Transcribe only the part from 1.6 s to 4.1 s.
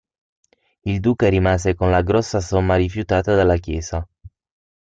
con la grossa somma rifiutata dalla Chiesa.